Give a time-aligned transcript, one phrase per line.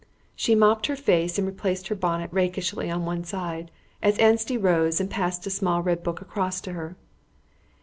[0.35, 3.69] She mopped her face and replaced her bonnet rakishly on one side,
[4.01, 6.95] as Anstey rose and passed a small red book across to her.